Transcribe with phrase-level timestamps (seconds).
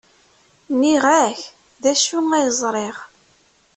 [0.73, 1.39] Nniɣ-ak
[1.81, 2.97] d acu ay ẓriɣ.